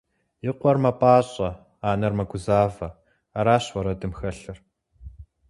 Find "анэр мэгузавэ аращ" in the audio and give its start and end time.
1.89-3.65